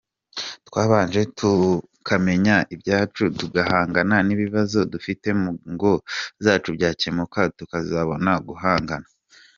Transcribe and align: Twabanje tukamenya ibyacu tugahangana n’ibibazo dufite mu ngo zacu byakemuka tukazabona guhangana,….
Twabanje 0.67 1.21
tukamenya 1.37 2.55
ibyacu 2.73 3.23
tugahangana 3.39 4.15
n’ibibazo 4.27 4.79
dufite 4.93 5.27
mu 5.41 5.51
ngo 5.71 5.91
zacu 6.45 6.69
byakemuka 6.77 7.41
tukazabona 7.57 8.31
guhangana,…. 8.47 9.07